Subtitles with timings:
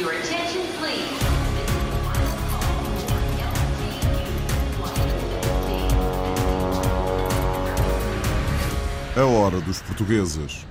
[0.00, 1.20] Your attention, please.
[9.14, 10.66] A hora dos portugueses.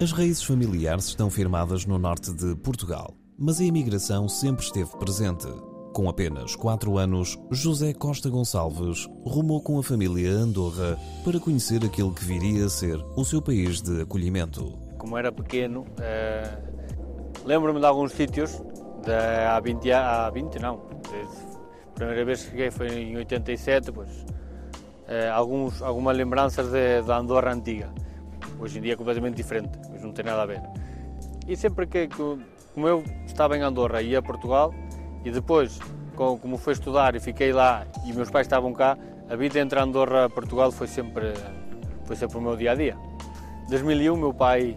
[0.00, 5.46] As raízes familiares estão firmadas no norte de Portugal, mas a imigração sempre esteve presente.
[5.94, 11.84] Com apenas 4 anos, José Costa Gonçalves rumou com a família a Andorra para conhecer
[11.84, 14.76] aquele que viria a ser o seu país de acolhimento.
[14.98, 16.58] Como era pequeno, eh,
[17.44, 18.60] lembro-me de alguns sítios,
[19.04, 20.80] de, há 20, a- há 20 não,
[21.86, 24.24] a primeira vez que cheguei foi em 87, pois,
[25.08, 26.70] eh, alguns, algumas lembranças
[27.06, 27.90] da Andorra antiga.
[28.58, 30.60] Hoje em dia é completamente diferente, hoje não tem nada a ver.
[31.48, 32.08] E sempre que,
[32.74, 34.72] como eu estava em Andorra e ia a Portugal,
[35.24, 35.78] e depois,
[36.16, 38.96] co- como fui estudar e fiquei lá e meus pais estavam cá,
[39.28, 41.32] a vida entre Andorra e Portugal foi sempre,
[42.04, 42.96] foi sempre o meu dia a dia.
[43.66, 44.76] Em 2001, meu pai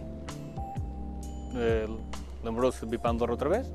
[1.54, 1.86] eh,
[2.42, 3.72] lembrou-se de vir para Andorra outra vez.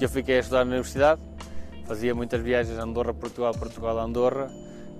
[0.00, 1.20] Eu fiquei a estudar na universidade,
[1.86, 4.50] fazia muitas viagens Andorra, Portugal, Portugal, Andorra.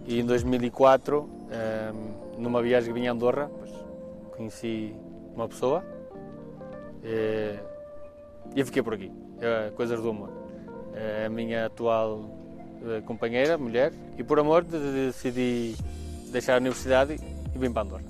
[0.07, 1.93] E em 2004, eh,
[2.39, 3.51] numa viagem que vinha a Andorra,
[4.37, 4.95] conheci
[5.35, 5.83] uma pessoa
[7.03, 7.59] eh,
[8.55, 9.11] e fiquei por aqui.
[9.41, 10.31] Eh, coisas do amor.
[10.95, 12.25] Eh, a minha atual
[12.87, 15.75] eh, companheira, mulher, e por amor de- de- decidi
[16.31, 17.15] deixar a universidade
[17.55, 18.05] e vim para Andorra.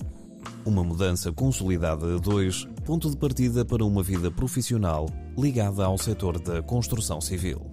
[0.67, 5.07] Uma mudança consolidada a dois, ponto de partida para uma vida profissional
[5.37, 7.71] ligada ao setor da construção civil.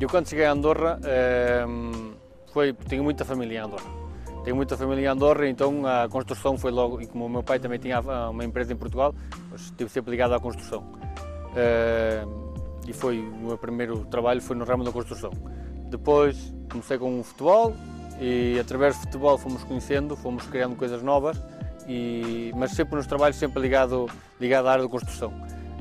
[0.00, 2.14] Eu quando cheguei a Andorra, ehm,
[2.54, 3.84] foi, tenho muita família em Andorra.
[4.44, 7.58] Tenho muita família em Andorra, então a construção foi logo, e como o meu pai
[7.58, 9.14] também tinha ah, uma empresa em Portugal,
[9.54, 10.84] estive sempre ligado à construção.
[11.54, 12.28] Ehm,
[12.88, 15.30] e foi o meu primeiro trabalho foi no ramo da construção.
[15.90, 17.74] Depois comecei com o futebol
[18.20, 21.40] e através do futebol fomos conhecendo, fomos criando coisas novas,
[21.88, 24.08] e, mas sempre nos trabalhos sempre ligado,
[24.40, 25.32] ligado à área da construção.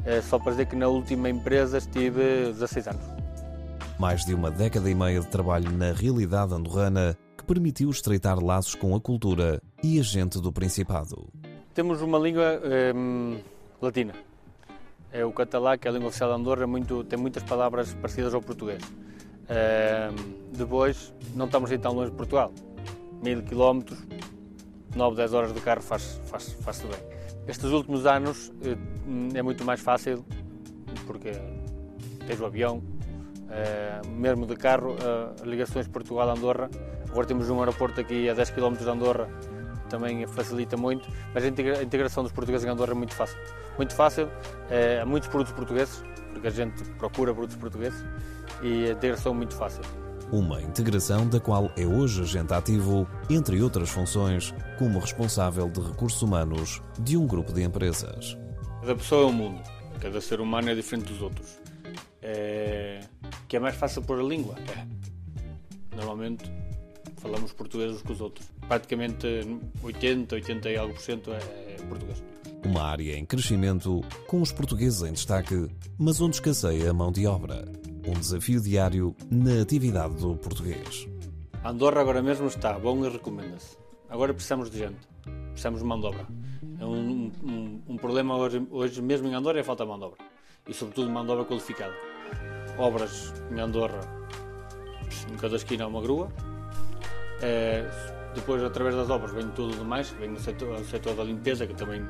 [0.06, 3.04] Eh, só para dizer que na última empresa estive 16 anos.
[3.98, 8.76] Mais de uma década e meia de trabalho na realidade andorrana que permitiu estreitar laços
[8.76, 11.30] com a cultura e a gente do Principado.
[11.74, 12.62] Temos uma língua
[12.96, 13.40] hum,
[13.82, 14.14] latina.
[15.12, 17.94] É o catalã, que é a língua oficial de Andorra, é muito, tem muitas palavras
[17.94, 18.84] parecidas ao português.
[19.50, 22.52] Hum, depois, não estamos assim tão longe de Portugal.
[23.22, 24.00] Mil quilómetros,
[24.96, 27.00] 9, 10 horas de carro faz, faz, faz-se bem.
[27.48, 28.78] Estes últimos anos eh,
[29.38, 30.26] é muito mais fácil,
[31.06, 31.32] porque
[32.26, 32.82] tens o avião,
[33.50, 34.96] eh, mesmo de carro,
[35.36, 36.70] as ligações Portugal-Andorra.
[37.10, 39.28] Agora temos um aeroporto aqui a 10 km de Andorra,
[39.94, 43.38] também facilita muito, mas a integra- a integração dos portugueses em Andorra é muito fácil.
[43.78, 44.28] Muito fácil,
[44.72, 48.04] eh, há muitos produtos portugueses, porque a gente procura produtos portugueses,
[48.64, 49.84] e a integração é muito fácil.
[50.32, 56.20] Uma integração da qual é hoje agente ativo, entre outras funções, como responsável de recursos
[56.24, 58.36] humanos de um grupo de empresas.
[58.82, 59.62] Cada pessoa é um mundo,
[60.02, 61.60] cada ser humano é diferente dos outros.
[62.20, 63.02] É...
[63.48, 64.56] Que é mais fácil pôr a língua?
[64.76, 65.96] É.
[65.96, 66.52] Normalmente
[67.24, 68.48] falamos português uns com os outros.
[68.68, 69.26] Praticamente
[69.82, 72.24] 80, 80 e algo por cento é é português.
[72.66, 75.68] Uma área em crescimento, com os portugueses em destaque,
[75.98, 77.66] mas onde escasseia a mão de obra.
[78.08, 81.08] Um desafio diário na atividade do português.
[81.64, 83.78] Andorra agora mesmo está bom e recomenda-se.
[84.10, 85.00] Agora precisamos de gente,
[85.52, 86.28] precisamos de mão de obra.
[86.80, 89.98] É um, um- um problema hoje, hoje mesmo em Andorra é a falta de mão
[90.00, 90.18] de obra.
[90.68, 91.94] E sobretudo mão de obra qualificada.
[92.78, 94.00] Obras em Andorra,
[95.32, 96.30] em cada esquina há uma grua.
[97.44, 97.84] Eh,
[98.34, 100.10] depois, através das obras, vem tudo demais.
[100.12, 102.08] Vem o setor, o setor da limpeza, que também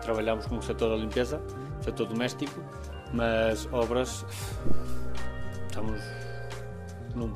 [0.00, 1.42] trabalhamos com o setor da limpeza,
[1.80, 2.60] setor doméstico.
[3.12, 4.24] Mas obras,
[5.66, 6.00] estamos
[7.14, 7.34] num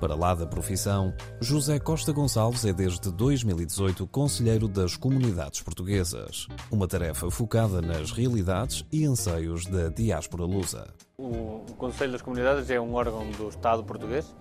[0.00, 6.86] Para lá da profissão, José Costa Gonçalves é desde 2018 Conselheiro das Comunidades Portuguesas, uma
[6.86, 10.88] tarefa focada nas realidades e anseios da diáspora lusa.
[11.16, 14.34] O Conselho das Comunidades é um órgão do Estado português,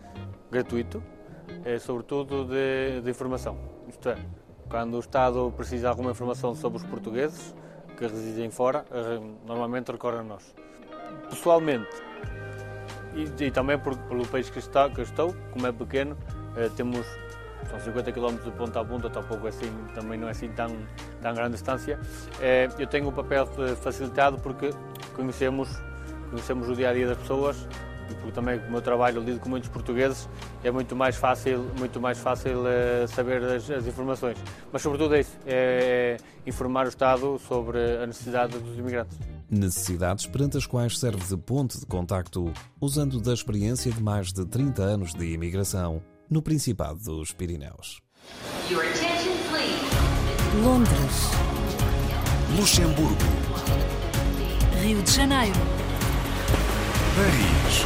[0.51, 1.01] gratuito,
[1.63, 3.57] é, sobretudo de, de informação.
[3.87, 4.17] Isto é,
[4.69, 7.55] quando o Estado precisa de alguma informação sobre os portugueses
[7.97, 10.53] que residem fora, eh, normalmente recorre a nós.
[11.29, 11.89] Pessoalmente,
[13.15, 16.17] e, e também por, pelo país que, está, que estou, como é pequeno,
[16.57, 17.05] eh, temos
[17.69, 20.69] são 50 km de ponta a ponta, tampouco é assim, também não é assim tão,
[21.21, 21.99] tão grande distância.
[22.39, 24.69] Eh, eu tenho o papel eh, facilitado porque
[25.15, 25.69] conhecemos,
[26.29, 27.67] conhecemos o dia a dia das pessoas
[28.25, 30.27] porque também com o meu trabalho lido com muitos portugueses
[30.63, 34.37] é muito mais fácil, muito mais fácil eh, saber as, as informações.
[34.71, 39.17] Mas sobretudo é isso, é, é informar o Estado sobre a necessidade dos imigrantes.
[39.49, 42.51] Necessidades perante as quais serve de ponte de contacto,
[42.81, 48.01] usando da experiência de mais de 30 anos de imigração no Principado dos Pirineus.
[50.63, 51.31] Londres,
[52.57, 53.15] Luxemburgo,
[54.81, 55.59] Rio de Janeiro,
[57.15, 57.85] Paris,